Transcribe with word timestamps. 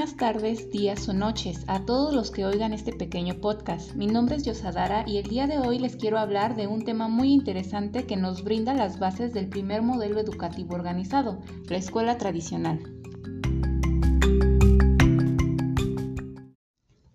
buenas 0.00 0.16
tardes, 0.16 0.70
días 0.70 1.06
o 1.10 1.12
noches 1.12 1.62
a 1.66 1.84
todos 1.84 2.14
los 2.14 2.30
que 2.30 2.46
oigan 2.46 2.72
este 2.72 2.90
pequeño 2.90 3.34
podcast. 3.34 3.94
Mi 3.94 4.06
nombre 4.06 4.36
es 4.36 4.44
Yosadara 4.44 5.04
y 5.06 5.18
el 5.18 5.26
día 5.26 5.46
de 5.46 5.58
hoy 5.58 5.78
les 5.78 5.94
quiero 5.96 6.18
hablar 6.18 6.56
de 6.56 6.66
un 6.66 6.86
tema 6.86 7.08
muy 7.08 7.30
interesante 7.30 8.06
que 8.06 8.16
nos 8.16 8.42
brinda 8.42 8.72
las 8.72 8.98
bases 8.98 9.34
del 9.34 9.50
primer 9.50 9.82
modelo 9.82 10.18
educativo 10.18 10.74
organizado, 10.74 11.42
la 11.68 11.76
escuela 11.76 12.16
tradicional. 12.16 12.78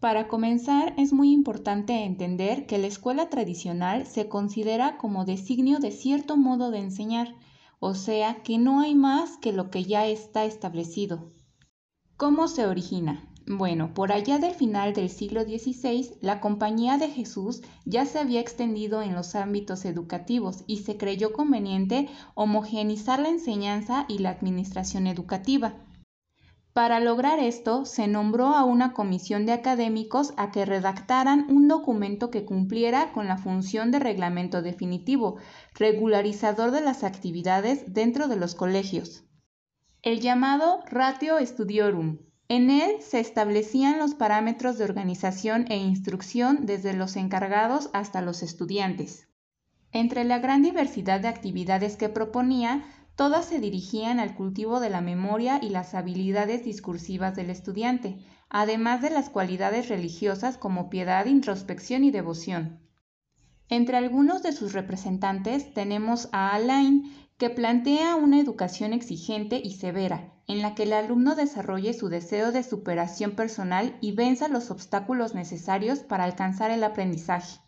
Para 0.00 0.26
comenzar, 0.26 0.94
es 0.96 1.12
muy 1.12 1.32
importante 1.32 2.04
entender 2.04 2.64
que 2.64 2.78
la 2.78 2.86
escuela 2.86 3.28
tradicional 3.28 4.06
se 4.06 4.30
considera 4.30 4.96
como 4.96 5.26
designio 5.26 5.80
de 5.80 5.90
cierto 5.90 6.38
modo 6.38 6.70
de 6.70 6.78
enseñar, 6.78 7.34
o 7.78 7.92
sea 7.94 8.36
que 8.42 8.56
no 8.56 8.80
hay 8.80 8.94
más 8.94 9.36
que 9.36 9.52
lo 9.52 9.68
que 9.68 9.84
ya 9.84 10.06
está 10.06 10.46
establecido. 10.46 11.30
¿Cómo 12.20 12.48
se 12.48 12.66
origina? 12.66 13.24
Bueno, 13.46 13.94
por 13.94 14.12
allá 14.12 14.36
del 14.36 14.52
final 14.52 14.92
del 14.92 15.08
siglo 15.08 15.42
XVI, 15.44 16.18
la 16.20 16.38
Compañía 16.38 16.98
de 16.98 17.08
Jesús 17.08 17.62
ya 17.86 18.04
se 18.04 18.18
había 18.18 18.40
extendido 18.40 19.00
en 19.00 19.14
los 19.14 19.34
ámbitos 19.34 19.86
educativos 19.86 20.62
y 20.66 20.80
se 20.80 20.98
creyó 20.98 21.32
conveniente 21.32 22.10
homogeneizar 22.34 23.20
la 23.20 23.30
enseñanza 23.30 24.04
y 24.06 24.18
la 24.18 24.28
administración 24.28 25.06
educativa. 25.06 25.72
Para 26.74 27.00
lograr 27.00 27.38
esto, 27.38 27.86
se 27.86 28.06
nombró 28.06 28.48
a 28.48 28.64
una 28.64 28.92
comisión 28.92 29.46
de 29.46 29.52
académicos 29.52 30.34
a 30.36 30.50
que 30.50 30.66
redactaran 30.66 31.46
un 31.48 31.68
documento 31.68 32.30
que 32.30 32.44
cumpliera 32.44 33.14
con 33.14 33.28
la 33.28 33.38
función 33.38 33.92
de 33.92 33.98
reglamento 33.98 34.60
definitivo, 34.60 35.36
regularizador 35.74 36.70
de 36.70 36.82
las 36.82 37.02
actividades 37.02 37.94
dentro 37.94 38.28
de 38.28 38.36
los 38.36 38.54
colegios 38.54 39.24
el 40.02 40.20
llamado 40.20 40.82
Ratio 40.86 41.36
Studiorum. 41.44 42.20
En 42.48 42.70
él 42.70 43.02
se 43.02 43.20
establecían 43.20 43.98
los 43.98 44.14
parámetros 44.14 44.78
de 44.78 44.84
organización 44.84 45.66
e 45.68 45.76
instrucción 45.76 46.64
desde 46.64 46.94
los 46.94 47.16
encargados 47.16 47.90
hasta 47.92 48.22
los 48.22 48.42
estudiantes. 48.42 49.28
Entre 49.92 50.24
la 50.24 50.38
gran 50.38 50.62
diversidad 50.62 51.20
de 51.20 51.28
actividades 51.28 51.98
que 51.98 52.08
proponía, 52.08 52.82
todas 53.14 53.44
se 53.44 53.60
dirigían 53.60 54.20
al 54.20 54.34
cultivo 54.34 54.80
de 54.80 54.88
la 54.88 55.02
memoria 55.02 55.60
y 55.62 55.68
las 55.68 55.94
habilidades 55.94 56.64
discursivas 56.64 57.36
del 57.36 57.50
estudiante, 57.50 58.24
además 58.48 59.02
de 59.02 59.10
las 59.10 59.28
cualidades 59.28 59.90
religiosas 59.90 60.56
como 60.56 60.88
piedad, 60.88 61.26
introspección 61.26 62.04
y 62.04 62.10
devoción. 62.10 62.80
Entre 63.72 63.96
algunos 63.96 64.42
de 64.42 64.50
sus 64.50 64.72
representantes 64.72 65.72
tenemos 65.72 66.28
a 66.32 66.56
Alain, 66.56 67.14
que 67.38 67.50
plantea 67.50 68.16
una 68.16 68.40
educación 68.40 68.92
exigente 68.92 69.62
y 69.62 69.74
severa, 69.74 70.34
en 70.48 70.60
la 70.60 70.74
que 70.74 70.82
el 70.82 70.92
alumno 70.92 71.36
desarrolle 71.36 71.94
su 71.94 72.08
deseo 72.08 72.50
de 72.50 72.64
superación 72.64 73.36
personal 73.36 73.96
y 74.00 74.10
venza 74.10 74.48
los 74.48 74.72
obstáculos 74.72 75.36
necesarios 75.36 76.00
para 76.00 76.24
alcanzar 76.24 76.72
el 76.72 76.82
aprendizaje. 76.82 77.60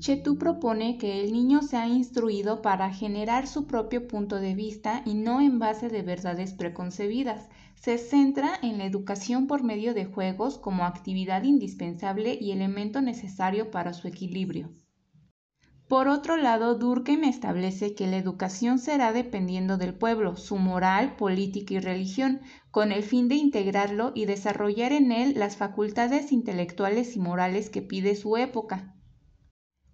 Chetu 0.00 0.38
propone 0.38 0.98
que 0.98 1.22
el 1.22 1.32
niño 1.32 1.62
sea 1.62 1.86
instruido 1.86 2.60
para 2.60 2.92
generar 2.92 3.46
su 3.46 3.68
propio 3.68 4.08
punto 4.08 4.40
de 4.40 4.56
vista 4.56 5.02
y 5.06 5.14
no 5.14 5.40
en 5.40 5.60
base 5.60 5.88
de 5.88 6.02
verdades 6.02 6.52
preconcebidas. 6.52 7.48
Se 7.76 7.96
centra 7.96 8.58
en 8.60 8.78
la 8.78 8.86
educación 8.86 9.46
por 9.46 9.62
medio 9.62 9.94
de 9.94 10.04
juegos 10.04 10.58
como 10.58 10.84
actividad 10.84 11.44
indispensable 11.44 12.36
y 12.40 12.50
elemento 12.50 13.00
necesario 13.00 13.70
para 13.70 13.92
su 13.92 14.08
equilibrio. 14.08 14.72
Por 15.92 16.08
otro 16.08 16.38
lado, 16.38 16.74
Durkheim 16.76 17.22
establece 17.24 17.94
que 17.94 18.06
la 18.06 18.16
educación 18.16 18.78
será 18.78 19.12
dependiendo 19.12 19.76
del 19.76 19.92
pueblo, 19.92 20.38
su 20.38 20.56
moral, 20.56 21.16
política 21.16 21.74
y 21.74 21.80
religión, 21.80 22.40
con 22.70 22.92
el 22.92 23.02
fin 23.02 23.28
de 23.28 23.34
integrarlo 23.34 24.10
y 24.14 24.24
desarrollar 24.24 24.92
en 24.92 25.12
él 25.12 25.34
las 25.36 25.58
facultades 25.58 26.32
intelectuales 26.32 27.14
y 27.14 27.20
morales 27.20 27.68
que 27.68 27.82
pide 27.82 28.16
su 28.16 28.38
época. 28.38 28.94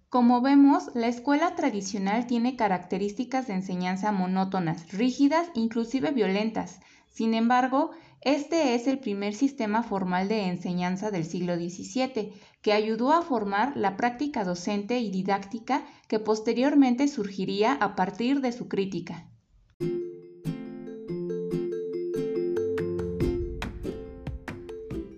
Como 0.07 0.39
vemos, 0.39 0.89
la 0.95 1.07
escuela 1.07 1.55
tradicional 1.55 2.27
tiene 2.27 2.55
características 2.55 3.47
de 3.47 3.55
enseñanza 3.55 4.13
monótonas, 4.13 4.93
rígidas, 4.93 5.49
inclusive 5.53 6.11
violentas. 6.11 6.79
Sin 7.19 7.33
embargo, 7.33 7.91
este 8.21 8.75
es 8.75 8.87
el 8.87 8.97
primer 8.97 9.33
sistema 9.33 9.83
formal 9.83 10.29
de 10.29 10.47
enseñanza 10.47 11.11
del 11.11 11.25
siglo 11.25 11.57
XVII, 11.57 12.31
que 12.61 12.71
ayudó 12.71 13.11
a 13.11 13.23
formar 13.23 13.75
la 13.75 13.97
práctica 13.97 14.45
docente 14.45 14.99
y 14.99 15.11
didáctica 15.11 15.83
que 16.07 16.19
posteriormente 16.19 17.09
surgiría 17.09 17.73
a 17.73 17.97
partir 17.97 18.39
de 18.39 18.53
su 18.53 18.69
crítica. 18.69 19.27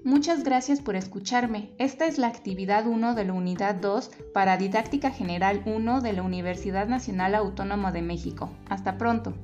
Muchas 0.03 0.43
gracias 0.43 0.81
por 0.81 0.95
escucharme. 0.95 1.69
Esta 1.77 2.07
es 2.07 2.17
la 2.17 2.29
actividad 2.29 2.87
1 2.87 3.13
de 3.13 3.25
la 3.25 3.33
unidad 3.33 3.75
2 3.75 4.09
para 4.33 4.57
Didáctica 4.57 5.11
General 5.11 5.61
1 5.67 6.01
de 6.01 6.13
la 6.13 6.23
Universidad 6.23 6.87
Nacional 6.87 7.35
Autónoma 7.35 7.91
de 7.91 8.01
México. 8.01 8.49
Hasta 8.69 8.97
pronto. 8.97 9.35